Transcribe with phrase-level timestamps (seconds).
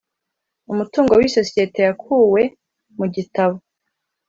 [0.71, 2.41] Umutungo w isosiyete yakuwe
[2.97, 3.57] mu gitabo